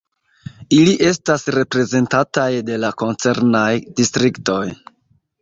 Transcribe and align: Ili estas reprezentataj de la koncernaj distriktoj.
Ili 0.77 0.95
estas 1.09 1.43
reprezentataj 1.55 2.47
de 2.71 2.81
la 2.85 2.91
koncernaj 3.03 3.69
distriktoj. 4.01 4.61